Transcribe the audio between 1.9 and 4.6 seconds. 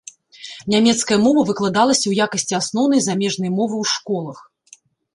ў якасці асноўнай замежнай мовы ў школах.